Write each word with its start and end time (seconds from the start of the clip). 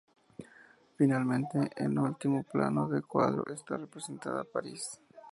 Finalmente, 0.97 1.69
en 1.75 1.99
último 1.99 2.41
plano 2.41 2.87
del 2.89 3.05
cuadro 3.05 3.43
está 3.53 3.77
representada 3.77 4.43
París. 4.43 4.99